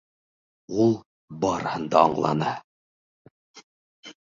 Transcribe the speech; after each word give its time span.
Ул 0.85 0.95
барыһын 1.43 1.87
да 1.93 2.03
аңланы. 2.07 2.49